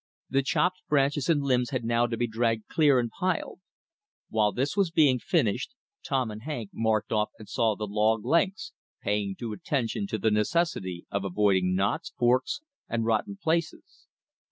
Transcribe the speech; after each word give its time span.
The 0.31 0.41
chopped 0.41 0.81
branches 0.89 1.29
and 1.29 1.43
limbs 1.43 1.69
had 1.69 1.83
now 1.85 2.07
to 2.07 2.17
be 2.17 2.25
dragged 2.25 2.65
clear 2.67 2.97
and 2.97 3.11
piled. 3.11 3.59
While 4.29 4.51
this 4.51 4.75
was 4.75 4.89
being 4.89 5.19
finished, 5.19 5.75
Tom 6.03 6.31
and 6.31 6.41
Hank 6.41 6.71
marked 6.73 7.11
off 7.11 7.29
and 7.37 7.47
sawed 7.47 7.77
the 7.77 7.85
log 7.85 8.25
lengths, 8.25 8.73
paying 9.03 9.35
due 9.37 9.53
attention 9.53 10.07
to 10.07 10.17
the 10.17 10.31
necessity 10.31 11.05
of 11.11 11.23
avoiding 11.23 11.75
knots, 11.75 12.13
forks, 12.17 12.61
and 12.89 13.05
rotten 13.05 13.37
places. 13.39 14.07